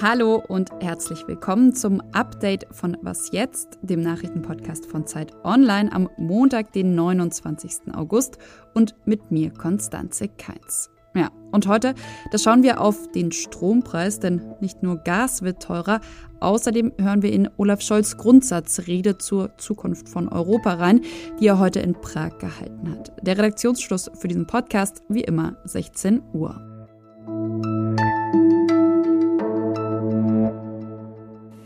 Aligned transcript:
Hallo 0.00 0.36
und 0.46 0.70
herzlich 0.78 1.26
willkommen 1.26 1.74
zum 1.74 2.00
Update 2.12 2.68
von 2.70 2.96
Was 3.02 3.32
jetzt, 3.32 3.80
dem 3.82 4.00
Nachrichtenpodcast 4.00 4.86
von 4.86 5.08
Zeit 5.08 5.32
Online 5.42 5.90
am 5.90 6.08
Montag, 6.16 6.72
den 6.72 6.94
29. 6.94 7.92
August 7.96 8.38
und 8.74 8.94
mit 9.06 9.32
mir 9.32 9.50
Konstanze 9.50 10.28
Keins. 10.28 10.88
Ja, 11.16 11.32
und 11.50 11.66
heute, 11.66 11.96
da 12.30 12.38
schauen 12.38 12.62
wir 12.62 12.80
auf 12.80 13.10
den 13.10 13.32
Strompreis, 13.32 14.20
denn 14.20 14.54
nicht 14.60 14.84
nur 14.84 14.98
Gas 14.98 15.42
wird 15.42 15.60
teurer, 15.60 16.00
außerdem 16.38 16.92
hören 17.00 17.22
wir 17.22 17.32
in 17.32 17.50
Olaf 17.56 17.80
Scholz 17.80 18.16
Grundsatzrede 18.16 19.18
zur 19.18 19.58
Zukunft 19.58 20.08
von 20.08 20.28
Europa 20.28 20.74
rein, 20.74 21.00
die 21.40 21.48
er 21.48 21.58
heute 21.58 21.80
in 21.80 21.94
Prag 21.94 22.38
gehalten 22.38 22.88
hat. 22.92 23.12
Der 23.22 23.36
Redaktionsschluss 23.36 24.12
für 24.14 24.28
diesen 24.28 24.46
Podcast 24.46 25.02
wie 25.08 25.22
immer 25.22 25.56
16 25.64 26.22
Uhr. 26.34 26.67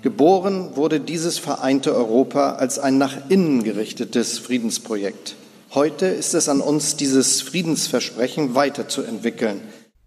Geboren 0.02 0.74
wurde 0.74 0.98
dieses 0.98 1.38
vereinte 1.38 1.95
Europa 1.95 2.55
als 2.55 2.80
ein 2.80 2.98
nach 2.98 3.30
innen 3.30 3.62
gerichtetes 3.62 4.41
Friedensprojekt. 4.41 5.37
Heute 5.75 6.06
ist 6.06 6.34
es 6.34 6.48
an 6.48 6.61
uns, 6.61 6.97
dieses 6.97 7.41
Friedensversprechen 7.41 8.56
weiterzuentwickeln. 8.56 9.61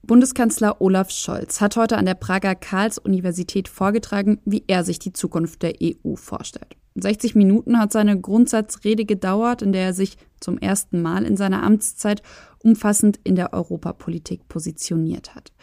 Bundeskanzler 0.03 0.81
Olaf 0.81 1.11
Scholz 1.11 1.61
hat 1.61 1.77
heute 1.77 1.97
an 1.97 2.05
der 2.05 2.13
Prager 2.13 2.55
Karls-Universität 2.55 3.69
vorgetragen, 3.69 4.41
wie 4.43 4.65
er 4.67 4.83
sich 4.83 4.99
die 4.99 5.13
Zukunft 5.13 5.63
der 5.63 5.75
EU 5.81 6.15
vorstellt. 6.15 6.75
60 6.95 7.33
Minuten 7.35 7.79
hat 7.79 7.93
seine 7.93 8.19
Grundsatzrede 8.19 9.05
gedauert, 9.05 9.61
in 9.61 9.71
der 9.71 9.85
er 9.85 9.93
sich 9.93 10.17
zum 10.41 10.57
ersten 10.57 11.01
Mal 11.01 11.25
in 11.25 11.37
seiner 11.37 11.63
Amtszeit 11.63 12.21
umfassend 12.61 13.17
in 13.23 13.35
der 13.35 13.53
Europapolitik 13.53 14.47
positioniert 14.49 15.35
hat. 15.35 15.53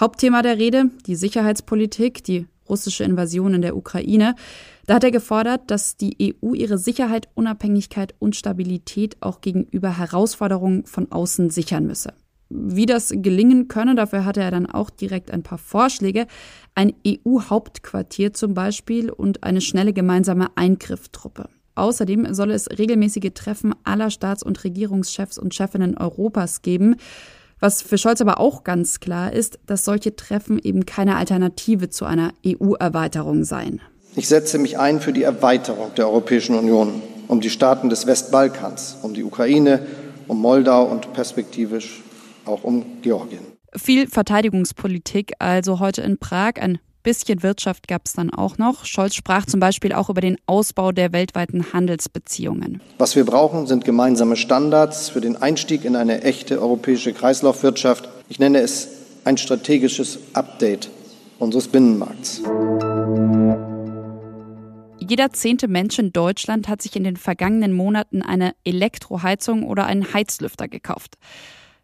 Hauptthema 0.00 0.40
der 0.40 0.56
Rede 0.56 0.90
die 1.06 1.14
Sicherheitspolitik, 1.14 2.24
die 2.24 2.46
russische 2.68 3.04
Invasion 3.04 3.54
in 3.54 3.62
der 3.62 3.76
Ukraine. 3.76 4.34
Da 4.86 4.94
hat 4.94 5.04
er 5.04 5.10
gefordert, 5.10 5.62
dass 5.70 5.96
die 5.96 6.34
EU 6.42 6.54
ihre 6.54 6.78
Sicherheit, 6.78 7.28
Unabhängigkeit 7.34 8.14
und 8.18 8.36
Stabilität 8.36 9.16
auch 9.20 9.40
gegenüber 9.40 9.96
Herausforderungen 9.98 10.84
von 10.86 11.10
außen 11.10 11.50
sichern 11.50 11.86
müsse. 11.86 12.12
Wie 12.48 12.86
das 12.86 13.12
gelingen 13.12 13.66
könne, 13.66 13.96
dafür 13.96 14.24
hatte 14.24 14.40
er 14.40 14.52
dann 14.52 14.66
auch 14.66 14.90
direkt 14.90 15.32
ein 15.32 15.42
paar 15.42 15.58
Vorschläge. 15.58 16.26
Ein 16.76 16.92
EU-Hauptquartier 17.04 18.32
zum 18.32 18.54
Beispiel 18.54 19.10
und 19.10 19.42
eine 19.42 19.60
schnelle 19.60 19.92
gemeinsame 19.92 20.56
Eingriffstruppe. 20.56 21.48
Außerdem 21.74 22.32
solle 22.32 22.54
es 22.54 22.70
regelmäßige 22.70 23.32
Treffen 23.34 23.74
aller 23.84 24.10
Staats- 24.10 24.42
und 24.42 24.62
Regierungschefs 24.62 25.38
und 25.38 25.54
Chefinnen 25.54 25.96
Europas 25.98 26.62
geben. 26.62 26.96
Was 27.58 27.80
für 27.80 27.96
Scholz 27.96 28.20
aber 28.20 28.38
auch 28.38 28.64
ganz 28.64 29.00
klar 29.00 29.32
ist, 29.32 29.58
dass 29.66 29.84
solche 29.84 30.14
Treffen 30.14 30.58
eben 30.58 30.84
keine 30.84 31.16
Alternative 31.16 31.88
zu 31.88 32.04
einer 32.04 32.32
EU-Erweiterung 32.44 33.44
seien. 33.44 33.80
Ich 34.14 34.28
setze 34.28 34.58
mich 34.58 34.78
ein 34.78 35.00
für 35.00 35.12
die 35.12 35.22
Erweiterung 35.22 35.94
der 35.94 36.08
Europäischen 36.08 36.54
Union 36.56 37.02
um 37.28 37.40
die 37.40 37.50
Staaten 37.50 37.88
des 37.88 38.06
Westbalkans, 38.06 38.98
um 39.02 39.14
die 39.14 39.24
Ukraine, 39.24 39.86
um 40.28 40.40
Moldau 40.40 40.84
und 40.84 41.12
perspektivisch 41.12 42.02
auch 42.44 42.62
um 42.62 43.00
Georgien. 43.02 43.40
Viel 43.74 44.06
Verteidigungspolitik 44.06 45.32
also 45.38 45.80
heute 45.80 46.02
in 46.02 46.18
Prag, 46.18 46.54
ein 46.56 46.78
bisschen 47.06 47.44
Wirtschaft 47.44 47.86
gab 47.86 48.02
es 48.04 48.14
dann 48.14 48.30
auch 48.30 48.58
noch. 48.58 48.84
Scholz 48.84 49.14
sprach 49.14 49.46
zum 49.46 49.60
Beispiel 49.60 49.92
auch 49.92 50.10
über 50.10 50.20
den 50.20 50.38
Ausbau 50.46 50.90
der 50.90 51.12
weltweiten 51.12 51.72
Handelsbeziehungen. 51.72 52.80
Was 52.98 53.14
wir 53.14 53.24
brauchen, 53.24 53.68
sind 53.68 53.84
gemeinsame 53.84 54.34
Standards 54.34 55.08
für 55.08 55.20
den 55.20 55.36
Einstieg 55.36 55.84
in 55.84 55.94
eine 55.94 56.22
echte 56.22 56.60
europäische 56.60 57.12
Kreislaufwirtschaft. 57.12 58.08
Ich 58.28 58.40
nenne 58.40 58.58
es 58.58 58.88
ein 59.24 59.38
strategisches 59.38 60.18
Update 60.32 60.90
unseres 61.38 61.68
Binnenmarkts. 61.68 62.42
Jeder 64.98 65.32
zehnte 65.32 65.68
Mensch 65.68 66.00
in 66.00 66.12
Deutschland 66.12 66.66
hat 66.66 66.82
sich 66.82 66.96
in 66.96 67.04
den 67.04 67.16
vergangenen 67.16 67.72
Monaten 67.72 68.22
eine 68.22 68.52
Elektroheizung 68.64 69.62
oder 69.62 69.86
einen 69.86 70.12
Heizlüfter 70.12 70.66
gekauft. 70.66 71.18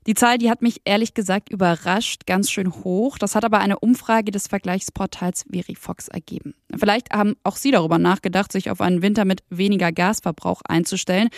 Die 0.07 0.15
Zahl, 0.15 0.39
die 0.39 0.51
hat 0.51 0.63
mich 0.63 0.81
ehrlich 0.85 1.15
gesagt 1.15 1.51
überrascht, 1.51 2.27
ganz 2.27 2.51
schön 2.51 2.73
hoch. 2.73 3.19
Das 3.19 3.37
hat 3.37 3.45
aber 3.45 3.61
eine 3.61 3.79
Umfrage 3.79 4.33
des 4.33 4.49
Vergleichsportals 4.49 5.45
Verifox 5.51 6.09
ergeben. 6.09 6.55
Vielleicht 6.75 7.13
haben 7.13 7.37
auch 7.45 7.57
Sie 7.57 7.71
darüber 7.71 7.99
nachgedacht, 7.99 8.51
sich 8.51 8.71
auf 8.71 8.81
einen 8.81 9.03
Winter 9.03 9.25
mit 9.25 9.45
weniger 9.49 9.93
Gasverbrauch 9.93 10.63
einzustellen. 10.65 11.29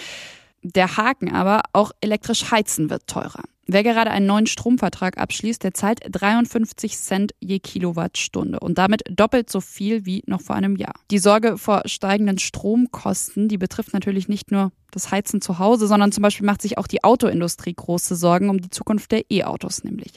Der 0.63 0.97
Haken 0.97 1.31
aber, 1.31 1.63
auch 1.75 1.93
elektrisch 2.01 2.51
heizen 2.51 2.89
wird 2.89 3.07
teurer. 3.07 3.43
Wer 3.67 3.83
gerade 3.83 4.11
einen 4.11 4.27
neuen 4.27 4.47
Stromvertrag 4.47 5.17
abschließt, 5.17 5.63
der 5.63 5.73
zahlt 5.73 6.01
53 6.11 6.99
Cent 6.99 7.35
je 7.41 7.61
Kilowattstunde 7.61 8.61
und 8.61 8.77
damit 8.77 9.03
doppelt 9.09 9.51
so 9.51 9.61
viel 9.61 10.05
wie 10.05 10.23
noch 10.27 10.43
vor 10.43 10.55
einem 10.57 10.77
Jahr. 10.77 10.95
Die 11.11 11.19
Sorge 11.19 11.57
vor 11.57 11.83
steigenden 11.87 12.39
Stromkosten, 12.39 13.49
die 13.49 13.57
betrifft 13.57 13.95
natürlich 13.95 14.29
nicht 14.29 14.51
nur 14.51 14.71
das 14.91 15.11
Heizen 15.11 15.41
zu 15.41 15.59
Hause, 15.59 15.87
sondern 15.87 16.13
zum 16.13 16.23
Beispiel 16.23 16.47
macht 16.47 16.63
sich 16.63 16.79
auch 16.79 16.87
die 16.87 17.03
Autoindustrie 17.03 17.75
große 17.75 18.15
Sorgen 18.17 18.49
um 18.49 18.61
die 18.61 18.71
Zukunft 18.71 19.11
der 19.13 19.31
E-Autos 19.31 19.83
nämlich. 19.83 20.13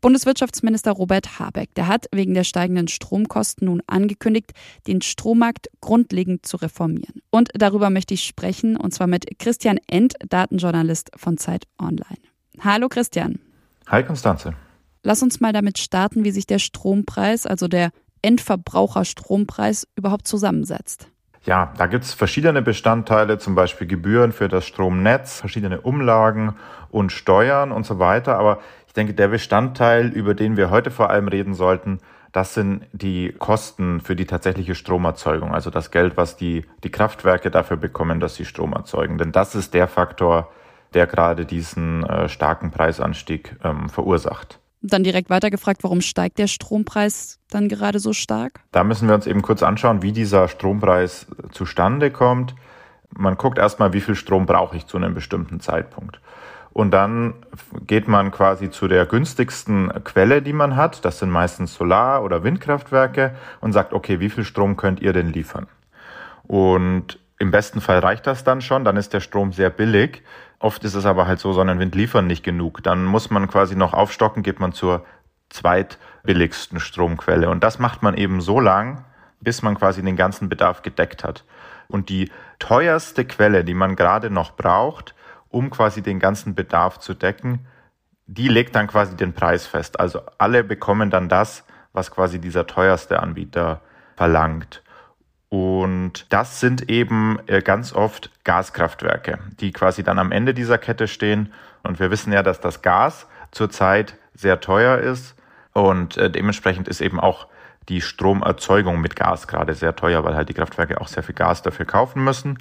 Bundeswirtschaftsminister 0.00 0.92
Robert 0.92 1.38
Habeck, 1.38 1.74
der 1.74 1.88
hat 1.88 2.06
wegen 2.12 2.32
der 2.34 2.44
steigenden 2.44 2.88
Stromkosten 2.88 3.66
nun 3.66 3.82
angekündigt, 3.86 4.52
den 4.86 5.02
Strommarkt 5.02 5.68
grundlegend 5.80 6.46
zu 6.46 6.56
reformieren. 6.56 7.20
Und 7.30 7.50
darüber 7.54 7.90
möchte 7.90 8.14
ich 8.14 8.24
sprechen, 8.24 8.76
und 8.76 8.94
zwar 8.94 9.08
mit 9.08 9.38
Christian 9.38 9.78
End, 9.88 10.14
Datenjournalist 10.28 11.10
von 11.16 11.36
Zeit 11.36 11.64
Online. 11.78 12.23
Hallo 12.60 12.88
Christian. 12.88 13.38
Hi 13.88 14.02
Konstanze. 14.02 14.54
Lass 15.02 15.22
uns 15.22 15.40
mal 15.40 15.52
damit 15.52 15.78
starten, 15.78 16.24
wie 16.24 16.30
sich 16.30 16.46
der 16.46 16.58
Strompreis, 16.58 17.46
also 17.46 17.68
der 17.68 17.90
Endverbraucherstrompreis, 18.22 19.86
überhaupt 19.96 20.26
zusammensetzt. 20.26 21.08
Ja, 21.44 21.74
da 21.76 21.86
gibt 21.86 22.04
es 22.04 22.14
verschiedene 22.14 22.62
Bestandteile, 22.62 23.38
zum 23.38 23.54
Beispiel 23.54 23.86
Gebühren 23.86 24.32
für 24.32 24.48
das 24.48 24.64
Stromnetz, 24.64 25.40
verschiedene 25.40 25.82
Umlagen 25.82 26.56
und 26.90 27.12
Steuern 27.12 27.70
und 27.70 27.84
so 27.84 27.98
weiter. 27.98 28.38
Aber 28.38 28.60
ich 28.86 28.94
denke, 28.94 29.12
der 29.12 29.28
Bestandteil, 29.28 30.08
über 30.08 30.32
den 30.32 30.56
wir 30.56 30.70
heute 30.70 30.90
vor 30.90 31.10
allem 31.10 31.28
reden 31.28 31.52
sollten, 31.52 32.00
das 32.32 32.54
sind 32.54 32.86
die 32.92 33.34
Kosten 33.38 34.00
für 34.00 34.16
die 34.16 34.24
tatsächliche 34.24 34.74
Stromerzeugung, 34.74 35.54
also 35.54 35.70
das 35.70 35.90
Geld, 35.90 36.16
was 36.16 36.36
die, 36.36 36.64
die 36.82 36.90
Kraftwerke 36.90 37.50
dafür 37.50 37.76
bekommen, 37.76 38.20
dass 38.20 38.36
sie 38.36 38.46
Strom 38.46 38.72
erzeugen. 38.72 39.18
Denn 39.18 39.30
das 39.30 39.54
ist 39.54 39.74
der 39.74 39.86
Faktor, 39.86 40.50
der 40.94 41.06
gerade 41.06 41.44
diesen 41.44 42.04
äh, 42.04 42.28
starken 42.28 42.70
Preisanstieg 42.70 43.56
ähm, 43.62 43.88
verursacht. 43.88 44.60
Dann 44.80 45.02
direkt 45.02 45.30
weitergefragt, 45.30 45.82
warum 45.82 46.02
steigt 46.02 46.38
der 46.38 46.46
Strompreis 46.46 47.40
dann 47.50 47.68
gerade 47.68 47.98
so 47.98 48.12
stark? 48.12 48.60
Da 48.70 48.84
müssen 48.84 49.08
wir 49.08 49.14
uns 49.14 49.26
eben 49.26 49.40
kurz 49.40 49.62
anschauen, 49.62 50.02
wie 50.02 50.12
dieser 50.12 50.46
Strompreis 50.46 51.26
zustande 51.52 52.10
kommt. 52.10 52.54
Man 53.16 53.36
guckt 53.36 53.58
erstmal, 53.58 53.92
wie 53.94 54.02
viel 54.02 54.14
Strom 54.14 54.44
brauche 54.44 54.76
ich 54.76 54.86
zu 54.86 54.98
einem 54.98 55.14
bestimmten 55.14 55.60
Zeitpunkt. 55.60 56.20
Und 56.74 56.90
dann 56.90 57.34
geht 57.86 58.08
man 58.08 58.32
quasi 58.32 58.68
zu 58.68 58.88
der 58.88 59.06
günstigsten 59.06 59.90
Quelle, 60.02 60.42
die 60.42 60.52
man 60.52 60.76
hat. 60.76 61.04
Das 61.04 61.20
sind 61.20 61.30
meistens 61.30 61.74
Solar- 61.74 62.22
oder 62.22 62.42
Windkraftwerke 62.42 63.36
und 63.60 63.72
sagt, 63.72 63.92
okay, 63.92 64.18
wie 64.18 64.28
viel 64.28 64.44
Strom 64.44 64.76
könnt 64.76 65.00
ihr 65.00 65.12
denn 65.12 65.32
liefern? 65.32 65.68
Und 66.42 67.20
im 67.38 67.52
besten 67.52 67.80
Fall 67.80 68.00
reicht 68.00 68.26
das 68.26 68.44
dann 68.44 68.60
schon, 68.60 68.84
dann 68.84 68.96
ist 68.96 69.12
der 69.12 69.20
Strom 69.20 69.52
sehr 69.52 69.70
billig. 69.70 70.22
Oft 70.58 70.84
ist 70.84 70.94
es 70.94 71.06
aber 71.06 71.26
halt 71.26 71.40
so, 71.40 71.52
Sonnenwind 71.52 71.94
liefern 71.94 72.26
nicht 72.26 72.42
genug. 72.44 72.82
Dann 72.82 73.04
muss 73.04 73.30
man 73.30 73.48
quasi 73.48 73.76
noch 73.76 73.92
aufstocken, 73.92 74.42
geht 74.42 74.60
man 74.60 74.72
zur 74.72 75.04
zweitbilligsten 75.50 76.80
Stromquelle. 76.80 77.50
Und 77.50 77.62
das 77.62 77.78
macht 77.78 78.02
man 78.02 78.16
eben 78.16 78.40
so 78.40 78.60
lang, 78.60 79.04
bis 79.40 79.62
man 79.62 79.76
quasi 79.76 80.02
den 80.02 80.16
ganzen 80.16 80.48
Bedarf 80.48 80.82
gedeckt 80.82 81.22
hat. 81.22 81.44
Und 81.88 82.08
die 82.08 82.30
teuerste 82.58 83.24
Quelle, 83.24 83.64
die 83.64 83.74
man 83.74 83.94
gerade 83.94 84.30
noch 84.30 84.56
braucht, 84.56 85.14
um 85.50 85.70
quasi 85.70 86.02
den 86.02 86.18
ganzen 86.18 86.54
Bedarf 86.54 86.98
zu 86.98 87.14
decken, 87.14 87.66
die 88.26 88.48
legt 88.48 88.74
dann 88.74 88.86
quasi 88.86 89.16
den 89.16 89.34
Preis 89.34 89.66
fest. 89.66 90.00
Also 90.00 90.22
alle 90.38 90.64
bekommen 90.64 91.10
dann 91.10 91.28
das, 91.28 91.64
was 91.92 92.10
quasi 92.10 92.38
dieser 92.38 92.66
teuerste 92.66 93.20
Anbieter 93.20 93.80
verlangt. 94.16 94.82
Und 95.54 96.26
das 96.30 96.58
sind 96.58 96.90
eben 96.90 97.38
äh, 97.46 97.62
ganz 97.62 97.92
oft 97.92 98.28
Gaskraftwerke, 98.42 99.38
die 99.60 99.70
quasi 99.70 100.02
dann 100.02 100.18
am 100.18 100.32
Ende 100.32 100.52
dieser 100.52 100.78
Kette 100.78 101.06
stehen. 101.06 101.52
Und 101.84 102.00
wir 102.00 102.10
wissen 102.10 102.32
ja, 102.32 102.42
dass 102.42 102.60
das 102.60 102.82
Gas 102.82 103.28
zurzeit 103.52 104.16
sehr 104.34 104.58
teuer 104.58 104.98
ist. 104.98 105.36
Und 105.72 106.16
äh, 106.16 106.28
dementsprechend 106.28 106.88
ist 106.88 107.00
eben 107.00 107.20
auch 107.20 107.46
die 107.88 108.00
Stromerzeugung 108.00 109.00
mit 109.00 109.16
Gas 109.16 109.46
gerade 109.48 109.74
sehr 109.74 109.94
teuer, 109.96 110.24
weil 110.24 110.34
halt 110.34 110.48
die 110.48 110.54
Kraftwerke 110.54 111.00
auch 111.00 111.08
sehr 111.08 111.22
viel 111.22 111.34
Gas 111.34 111.62
dafür 111.62 111.86
kaufen 111.86 112.24
müssen 112.24 112.58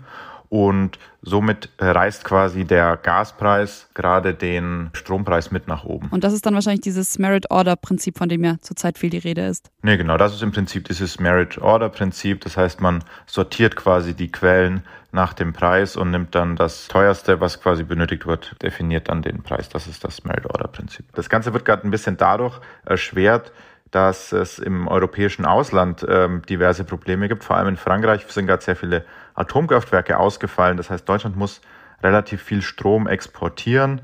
und 0.54 1.00
somit 1.24 1.70
reißt 1.80 2.26
quasi 2.26 2.64
der 2.64 2.96
Gaspreis 2.98 3.90
gerade 3.96 4.36
den 4.36 4.92
Strompreis 4.94 5.50
mit 5.50 5.68
nach 5.68 5.84
oben. 5.84 6.10
Und 6.10 6.24
das 6.24 6.32
ist 6.32 6.46
dann 6.46 6.54
wahrscheinlich 6.54 6.82
dieses 6.82 7.18
Merit-Order-Prinzip, 7.18 8.20
von 8.20 8.30
dem 8.30 8.44
ja 8.44 8.58
zurzeit 8.62 9.00
viel 9.00 9.10
die 9.10 9.18
Rede 9.18 9.48
ist. 9.48 9.72
Nee, 9.82 9.98
genau, 9.98 10.16
das 10.16 10.36
ist 10.36 10.44
im 10.44 10.52
Prinzip 10.52 10.88
dieses 10.88 11.20
Merit-Order-Prinzip. 11.20 12.42
Das 12.42 12.56
heißt, 12.56 12.82
man 12.82 13.04
sortiert 13.26 13.76
quasi 13.76 14.14
die 14.14 14.32
Quellen 14.32 14.84
nach 15.12 15.34
dem 15.34 15.54
Preis 15.54 15.96
und 15.96 16.12
nimmt 16.12 16.36
dann 16.36 16.56
das 16.56 16.88
teuerste, 16.88 17.40
was 17.40 17.60
quasi 17.60 17.84
benötigt 17.84 18.28
wird, 18.28 18.56
definiert 18.62 19.10
dann 19.10 19.24
den 19.24 19.42
Preis. 19.42 19.70
Das 19.70 19.88
ist 19.88 20.04
das 20.04 20.24
Merit-Order-Prinzip. 20.24 21.06
Das 21.14 21.30
Ganze 21.30 21.54
wird 21.54 21.66
gerade 21.66 21.88
ein 21.88 21.92
bisschen 21.92 22.18
dadurch 22.18 22.60
erschwert, 22.86 23.52
dass 23.94 24.32
es 24.32 24.58
im 24.58 24.88
europäischen 24.88 25.46
Ausland 25.46 26.04
ähm, 26.10 26.42
diverse 26.50 26.84
Probleme 26.84 27.28
gibt. 27.28 27.44
Vor 27.44 27.58
allem 27.58 27.68
in 27.70 27.78
Frankreich 27.78 28.26
sind 28.28 28.48
gerade 28.48 28.64
sehr 28.64 28.76
viele 28.76 29.06
Atomkraftwerke 29.36 30.18
ausgefallen. 30.18 30.78
Das 30.78 30.90
heißt, 30.90 31.08
Deutschland 31.08 31.36
muss 31.36 31.62
relativ 32.02 32.42
viel 32.42 32.64
Strom 32.64 33.08
exportieren 33.08 34.02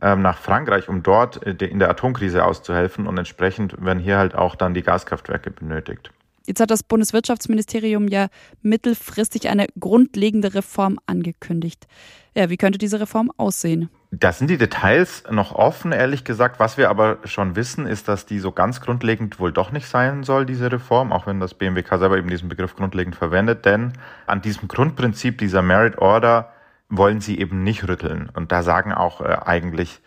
ähm, 0.00 0.22
nach 0.22 0.38
Frankreich, 0.38 0.88
um 0.88 1.02
dort 1.02 1.44
äh, 1.44 1.66
in 1.66 1.80
der 1.80 1.90
Atomkrise 1.90 2.44
auszuhelfen. 2.44 3.08
Und 3.08 3.18
entsprechend 3.18 3.84
werden 3.84 3.98
hier 3.98 4.18
halt 4.18 4.36
auch 4.36 4.54
dann 4.54 4.72
die 4.72 4.82
Gaskraftwerke 4.82 5.50
benötigt. 5.50 6.12
Jetzt 6.46 6.60
hat 6.60 6.70
das 6.70 6.82
Bundeswirtschaftsministerium 6.82 8.06
ja 8.06 8.28
mittelfristig 8.62 9.48
eine 9.48 9.66
grundlegende 9.80 10.54
Reform 10.54 11.00
angekündigt. 11.06 11.88
Ja, 12.34 12.50
wie 12.50 12.56
könnte 12.56 12.78
diese 12.78 13.00
Reform 13.00 13.32
aussehen? 13.36 13.88
Da 14.16 14.32
sind 14.32 14.48
die 14.48 14.58
Details 14.58 15.24
noch 15.28 15.52
offen, 15.52 15.90
ehrlich 15.90 16.24
gesagt. 16.24 16.60
Was 16.60 16.78
wir 16.78 16.88
aber 16.88 17.18
schon 17.24 17.56
wissen, 17.56 17.86
ist, 17.86 18.06
dass 18.06 18.26
die 18.26 18.38
so 18.38 18.52
ganz 18.52 18.80
grundlegend 18.80 19.40
wohl 19.40 19.50
doch 19.50 19.72
nicht 19.72 19.88
sein 19.88 20.22
soll, 20.22 20.46
diese 20.46 20.70
Reform, 20.70 21.10
auch 21.10 21.26
wenn 21.26 21.40
das 21.40 21.54
BMWK 21.54 21.98
selber 21.98 22.16
eben 22.16 22.28
diesen 22.28 22.48
Begriff 22.48 22.76
grundlegend 22.76 23.16
verwendet. 23.16 23.64
Denn 23.64 23.94
an 24.26 24.40
diesem 24.40 24.68
Grundprinzip 24.68 25.38
dieser 25.38 25.62
Merit 25.62 25.98
Order 25.98 26.52
wollen 26.88 27.20
sie 27.20 27.40
eben 27.40 27.64
nicht 27.64 27.88
rütteln. 27.88 28.30
Und 28.32 28.52
da 28.52 28.62
sagen 28.62 28.92
auch 28.92 29.20
äh, 29.20 29.36
eigentlich 29.46 30.00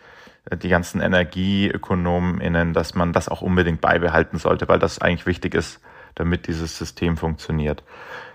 äh, 0.46 0.56
die 0.56 0.70
ganzen 0.70 1.02
EnergieökonomInnen, 1.02 2.72
dass 2.72 2.94
man 2.94 3.12
das 3.12 3.28
auch 3.28 3.42
unbedingt 3.42 3.82
beibehalten 3.82 4.38
sollte, 4.38 4.68
weil 4.68 4.78
das 4.78 5.02
eigentlich 5.02 5.26
wichtig 5.26 5.54
ist, 5.54 5.80
damit 6.14 6.46
dieses 6.46 6.78
System 6.78 7.18
funktioniert. 7.18 7.82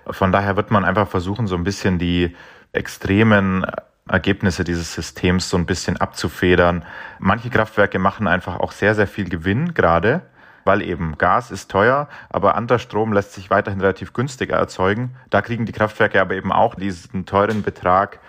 Von 0.06 0.32
daher 0.32 0.56
wird 0.56 0.70
man 0.70 0.86
einfach 0.86 1.08
versuchen, 1.08 1.48
so 1.48 1.56
ein 1.56 1.64
bisschen 1.64 1.98
die 1.98 2.36
extremen 2.74 3.66
Ergebnisse 4.08 4.64
dieses 4.64 4.94
Systems 4.94 5.50
so 5.50 5.58
ein 5.58 5.66
bisschen 5.66 5.98
abzufedern. 5.98 6.86
Manche 7.20 7.50
Kraftwerke 7.50 8.00
machen 8.00 8.28
einfach 8.28 8.60
auch 8.60 8.72
sehr, 8.72 8.96
sehr 8.96 9.08
viel 9.08 9.30
Gewinn 9.30 9.74
gerade, 9.74 10.22
weil 10.66 10.82
eben 10.82 11.18
Gas 11.18 11.52
ist 11.52 11.72
teuer, 11.72 12.10
aber 12.30 12.56
anderer 12.56 12.80
Strom 12.80 13.14
lässt 13.14 13.34
sich 13.34 13.50
weiterhin 13.50 13.82
relativ 13.82 14.14
günstiger 14.14 14.58
erzeugen. 14.58 15.16
Da 15.30 15.42
kriegen 15.42 15.66
die 15.66 15.72
Kraftwerke 15.72 16.22
aber 16.22 16.36
eben 16.36 16.52
auch 16.52 16.76
diesen 16.76 17.26
teuren 17.26 17.64
Betrag 17.64 18.20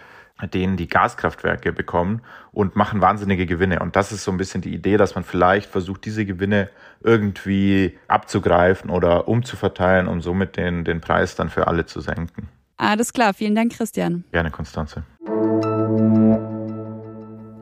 den 0.43 0.77
die 0.77 0.89
Gaskraftwerke 0.89 1.73
bekommen 1.73 2.21
und 2.53 2.77
machen 2.77 3.01
wahnsinnige 3.01 3.47
Gewinne. 3.47 3.81
Und 3.81 3.97
das 3.97 4.13
ist 4.13 4.25
so 4.25 4.31
ein 4.31 4.37
bisschen 4.37 4.61
die 4.63 4.75
Idee, 4.75 4.97
dass 4.97 5.15
man 5.15 5.25
vielleicht 5.25 5.71
versucht, 5.71 6.05
diese 6.05 6.27
Gewinne 6.27 6.71
irgendwie 7.03 7.97
abzugreifen 8.09 8.91
oder 8.91 9.29
umzuverteilen, 9.29 10.09
um 10.09 10.21
somit 10.21 10.57
den, 10.57 10.85
den 10.85 11.01
Preis 11.01 11.37
dann 11.37 11.51
für 11.51 11.69
alle 11.69 11.87
zu 11.87 12.01
senken. 12.01 12.49
Alles 12.77 13.13
klar, 13.13 13.33
vielen 13.33 13.55
Dank, 13.55 13.73
Christian. 13.73 14.25
Gerne, 14.33 14.51
Konstanze. 14.51 15.05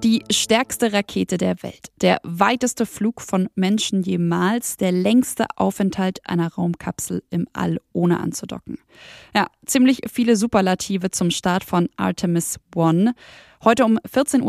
Die 0.03 0.25
stärkste 0.32 0.93
Rakete 0.93 1.38
der 1.38 1.62
Welt, 1.62 1.93
der 2.00 2.19
weiteste 2.25 2.87
Flug 2.87 3.20
von 3.20 3.49
Menschen 3.55 4.03
jemals, 4.03 4.76
der 4.76 4.91
längste 4.91 5.47
Aufenthalt 5.55 6.19
einer 6.29 6.53
Raumkapsel 6.53 7.23
im 7.31 7.47
All 7.53 7.81
ohne 7.93 8.19
anzudocken. 8.19 8.79
Ja, 9.32 9.47
ziemlich 9.64 10.00
viele 10.12 10.35
Superlative 10.35 11.12
zum 11.12 11.31
Start 11.31 11.62
von 11.62 11.88
Artemis 11.97 12.59
One. 12.75 13.14
Heute 13.62 13.85
um 13.85 13.99
14.33 13.99 14.43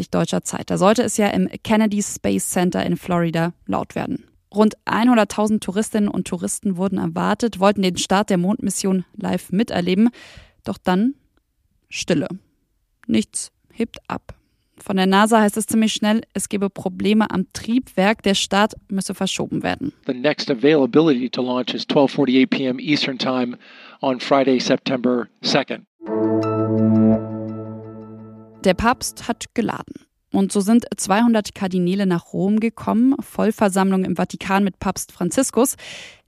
Uhr 0.00 0.06
deutscher 0.10 0.44
Zeit. 0.44 0.68
Da 0.68 0.76
sollte 0.76 1.02
es 1.02 1.16
ja 1.16 1.28
im 1.28 1.48
Kennedy 1.64 2.02
Space 2.02 2.50
Center 2.50 2.84
in 2.84 2.98
Florida 2.98 3.54
laut 3.64 3.94
werden. 3.94 4.26
Rund 4.54 4.76
100.000 4.84 5.60
Touristinnen 5.60 6.10
und 6.10 6.28
Touristen 6.28 6.76
wurden 6.76 6.98
erwartet, 6.98 7.58
wollten 7.58 7.82
den 7.82 7.96
Start 7.96 8.28
der 8.28 8.38
Mondmission 8.38 9.06
live 9.16 9.50
miterleben. 9.50 10.10
Doch 10.62 10.78
dann 10.78 11.14
Stille. 11.94 12.26
Nichts 13.06 13.52
hebt 13.72 13.98
ab. 14.08 14.34
Von 14.78 14.96
der 14.96 15.06
NASA 15.06 15.40
heißt 15.40 15.56
es 15.56 15.68
ziemlich 15.68 15.92
schnell, 15.92 16.22
es 16.34 16.48
gebe 16.48 16.68
Probleme 16.68 17.30
am 17.30 17.46
Triebwerk, 17.52 18.24
der 18.24 18.34
Start 18.34 18.74
müsse 18.88 19.14
verschoben 19.14 19.62
werden. 19.62 19.92
The 20.06 20.12
next 20.12 20.50
availability 20.50 21.30
to 21.30 21.40
launch 21.40 21.72
is 21.72 21.84
12:48 21.84 22.46
p.m. 22.48 22.78
Eastern 22.80 23.16
Time 23.16 23.56
on 24.00 24.18
Friday, 24.18 24.58
September 24.58 25.28
2nd. 25.44 25.82
Der 28.64 28.74
Papst 28.74 29.28
hat 29.28 29.54
geladen. 29.54 29.94
Und 30.32 30.50
so 30.50 30.58
sind 30.58 30.86
200 30.96 31.54
Kardinäle 31.54 32.06
nach 32.06 32.32
Rom 32.32 32.58
gekommen, 32.58 33.14
Vollversammlung 33.20 34.04
im 34.04 34.16
Vatikan 34.16 34.64
mit 34.64 34.80
Papst 34.80 35.12
Franziskus. 35.12 35.76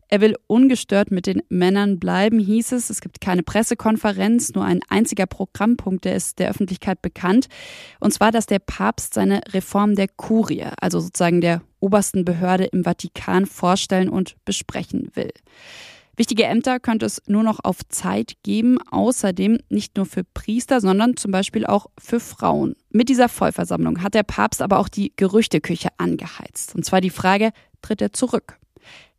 Er 0.08 0.20
will 0.20 0.36
ungestört 0.46 1.10
mit 1.10 1.26
den 1.26 1.42
Männern 1.48 1.98
bleiben, 1.98 2.38
hieß 2.38 2.72
es. 2.72 2.90
Es 2.90 3.00
gibt 3.00 3.20
keine 3.20 3.42
Pressekonferenz, 3.42 4.54
nur 4.54 4.64
ein 4.64 4.80
einziger 4.88 5.26
Programmpunkt, 5.26 6.04
der 6.04 6.14
ist 6.14 6.38
der 6.38 6.50
Öffentlichkeit 6.50 7.02
bekannt. 7.02 7.48
Und 7.98 8.12
zwar, 8.12 8.30
dass 8.30 8.46
der 8.46 8.60
Papst 8.60 9.14
seine 9.14 9.40
Reform 9.52 9.96
der 9.96 10.08
Kurie, 10.08 10.66
also 10.80 11.00
sozusagen 11.00 11.40
der 11.40 11.62
obersten 11.80 12.24
Behörde 12.24 12.64
im 12.64 12.84
Vatikan, 12.84 13.46
vorstellen 13.46 14.08
und 14.08 14.36
besprechen 14.44 15.10
will. 15.14 15.32
Wichtige 16.16 16.44
Ämter 16.44 16.80
könnte 16.80 17.04
es 17.04 17.20
nur 17.26 17.42
noch 17.42 17.58
auf 17.62 17.86
Zeit 17.90 18.36
geben, 18.42 18.78
außerdem 18.90 19.58
nicht 19.68 19.96
nur 19.96 20.06
für 20.06 20.24
Priester, 20.24 20.80
sondern 20.80 21.18
zum 21.18 21.30
Beispiel 21.30 21.66
auch 21.66 21.88
für 21.98 22.20
Frauen. 22.20 22.74
Mit 22.90 23.10
dieser 23.10 23.28
Vollversammlung 23.28 24.02
hat 24.02 24.14
der 24.14 24.22
Papst 24.22 24.62
aber 24.62 24.78
auch 24.78 24.88
die 24.88 25.12
Gerüchteküche 25.16 25.90
angeheizt. 25.98 26.74
Und 26.74 26.86
zwar 26.86 27.02
die 27.02 27.10
Frage, 27.10 27.50
tritt 27.82 28.00
er 28.00 28.14
zurück? 28.14 28.58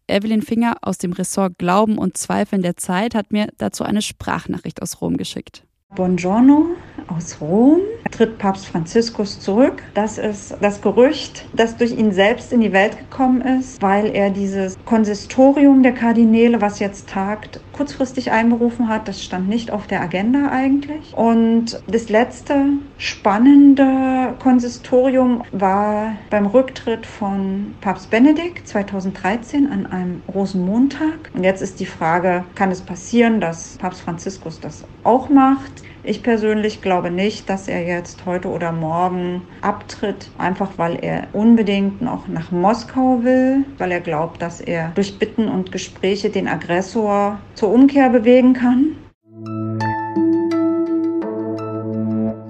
Evelyn 0.08 0.42
Finger 0.42 0.78
aus 0.82 0.98
dem 0.98 1.14
Ressort 1.14 1.58
Glauben 1.58 1.98
und 1.98 2.18
Zweifeln 2.18 2.62
der 2.62 2.78
Zeit 2.78 3.16
hat 3.16 3.32
mir 3.32 3.50
dazu 3.58 3.84
eine 3.84 4.02
Sprachnachricht 4.02 4.82
aus 4.82 5.02
Rom 5.02 5.18
geschickt. 5.18 5.64
Buongiorno 5.98 6.76
aus 7.08 7.42
Rom 7.42 7.80
tritt 8.12 8.38
Papst 8.38 8.68
Franziskus 8.68 9.40
zurück. 9.40 9.84
Das 9.94 10.18
ist 10.18 10.56
das 10.62 10.82
Gerücht, 10.82 11.46
das 11.54 11.78
durch 11.78 11.92
ihn 11.92 12.12
selbst 12.12 12.54
in 12.54 12.62
die 12.62 12.74
Welt 12.74 12.98
gekommen 12.98 13.42
ist, 13.42 13.82
weil 13.82 14.08
er 14.16 14.30
dieses 14.30 14.78
Konsistorium 14.86 15.84
der 15.84 15.94
Kardinäle, 15.94 16.62
was 16.62 16.80
jetzt 16.80 17.10
tagt, 17.10 17.60
kurzfristig 17.74 18.32
einberufen 18.32 18.90
hat. 18.90 19.08
Das 19.08 19.24
stand 19.24 19.48
nicht 19.48 19.72
auf 19.72 19.88
der 19.88 20.02
Agenda 20.02 20.50
eigentlich. 20.50 21.14
Und 21.16 21.82
das 21.88 22.10
letzte 22.10 22.66
spannende 22.98 24.36
Konsistorium 24.40 25.44
war 25.52 26.16
beim 26.30 26.48
Rücktritt 26.48 27.06
von 27.06 27.76
Papst 27.82 28.10
Benedikt 28.10 28.68
2013 28.68 29.72
an 29.72 29.86
einem 29.86 30.22
Rosenmontag. 30.34 31.32
Und 31.34 31.44
jetzt 31.44 31.62
ist 31.62 31.80
die 31.80 31.86
Frage, 31.86 32.44
kann 32.56 32.72
es 32.72 32.82
passieren, 32.82 33.40
dass 33.42 33.78
Papst 33.78 34.02
Franziskus 34.02 34.60
das 34.60 34.84
auch 35.04 35.30
macht? 35.30 35.77
Ich 36.04 36.24
persönlich 36.24 36.82
glaube 36.82 37.12
nicht, 37.12 37.50
dass 37.50 37.68
er 37.68 37.86
jetzt 37.86 38.26
heute 38.26 38.48
oder 38.48 38.72
morgen 38.72 39.42
abtritt, 39.62 40.30
einfach 40.38 40.72
weil 40.78 41.04
er 41.04 41.28
unbedingt 41.34 42.02
noch 42.02 42.28
nach 42.28 42.52
Moskau 42.52 43.24
will, 43.24 43.66
weil 43.78 43.92
er 43.92 44.02
glaubt, 44.02 44.42
dass 44.42 44.62
er 44.62 44.92
durch 44.96 45.20
Bitten 45.20 45.48
und 45.48 45.72
Gespräche 45.72 46.30
den 46.30 46.48
Aggressor 46.48 47.40
zur 47.56 47.74
Umkehr 47.74 48.10
bewegen 48.10 48.54
kann. 48.54 48.96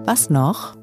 Was 0.06 0.30
noch? 0.30 0.78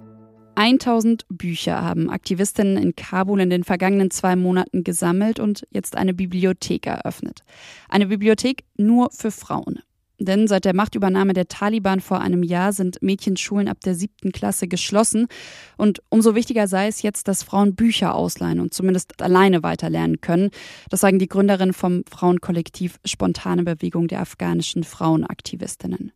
1000 0.57 1.26
Bücher 1.28 1.83
haben 1.83 2.11
Aktivistinnen 2.11 2.76
in 2.76 2.95
Kabul 2.95 3.40
in 3.40 3.50
den 3.50 3.64
vergangenen 3.64 4.11
zwei 4.11 4.37
Monaten 4.37 4.85
gesammelt 4.85 5.40
und 5.40 5.66
jetzt 5.71 5.97
eine 5.97 6.14
Bibliothek 6.14 6.87
eröffnet. 6.87 7.40
Eine 7.88 8.07
Bibliothek 8.07 8.64
nur 8.76 9.11
für 9.11 9.30
Frauen. 9.30 9.80
Denn 10.18 10.47
seit 10.47 10.64
der 10.64 10.75
Machtübernahme 10.75 11.33
der 11.33 11.49
Taliban 11.49 12.00
vor 12.00 12.21
einem 12.21 12.42
Jahr 12.42 12.73
sind 12.73 13.02
Mädchenschulen 13.02 13.68
ab 13.68 13.80
der 13.85 13.94
siebten 13.94 14.33
Klasse 14.33 14.68
geschlossen. 14.68 15.26
Und 15.76 16.02
umso 16.09 16.35
wichtiger 16.35 16.68
sei 16.68 16.87
es 16.87 17.02
jetzt, 17.02 17.26
dass 17.26 17.42
Frauen 17.42 17.75
Bücher 17.75 18.14
ausleihen 18.14 18.61
und 18.61 18.73
zumindest 18.73 19.21
alleine 19.21 19.62
weiterlernen 19.62 20.21
können. 20.21 20.50
Das 20.88 21.00
sagen 21.00 21.18
die 21.18 21.28
Gründerinnen 21.28 21.75
vom 21.75 22.04
Frauenkollektiv 22.09 22.99
Spontane 23.04 23.64
Bewegung 23.64 24.06
der 24.09 24.21
afghanischen 24.21 24.85
Frauenaktivistinnen. 24.85 26.12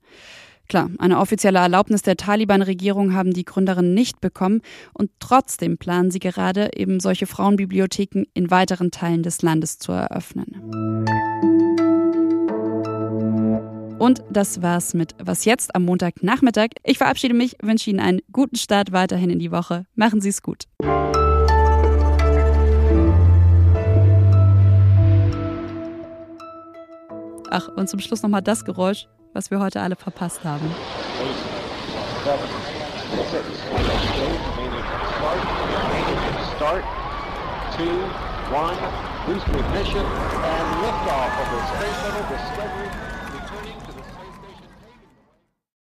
Klar, 0.68 0.90
eine 0.98 1.18
offizielle 1.18 1.60
Erlaubnis 1.60 2.02
der 2.02 2.18
Taliban-Regierung 2.18 3.14
haben 3.14 3.32
die 3.32 3.46
Gründerinnen 3.46 3.94
nicht 3.94 4.20
bekommen 4.20 4.60
und 4.92 5.10
trotzdem 5.18 5.78
planen 5.78 6.10
sie 6.10 6.18
gerade, 6.18 6.70
eben 6.76 7.00
solche 7.00 7.26
Frauenbibliotheken 7.26 8.24
in 8.34 8.50
weiteren 8.50 8.90
Teilen 8.90 9.22
des 9.22 9.40
Landes 9.40 9.78
zu 9.78 9.92
eröffnen. 9.92 11.06
Und 14.08 14.22
das 14.30 14.62
war's 14.62 14.94
mit 14.94 15.14
Was 15.18 15.44
jetzt 15.44 15.74
am 15.74 15.84
Montagnachmittag. 15.84 16.68
Ich 16.82 16.96
verabschiede 16.96 17.34
mich, 17.34 17.58
wünsche 17.60 17.90
Ihnen 17.90 18.00
einen 18.00 18.20
guten 18.32 18.56
Start 18.56 18.90
weiterhin 18.90 19.28
in 19.28 19.38
die 19.38 19.52
Woche. 19.52 19.84
Machen 19.96 20.22
Sie 20.22 20.30
es 20.30 20.40
gut. 20.40 20.64
Ach, 27.50 27.68
und 27.76 27.90
zum 27.90 28.00
Schluss 28.00 28.22
nochmal 28.22 28.40
das 28.40 28.64
Geräusch, 28.64 29.08
was 29.34 29.50
wir 29.50 29.60
heute 29.60 29.82
alle 29.82 29.94
verpasst 29.94 30.42
haben. 30.42 30.74
Start, 36.56 36.82
two, 37.76 37.84
one, 38.56 38.74
boost 39.26 39.46
ignition, 39.48 40.06
and 40.06 40.66
liftoff 40.80 41.28
of 41.42 41.48
the 41.52 41.60
Space 41.76 42.00
Shuttle 42.00 42.24
Discovery. 42.30 43.07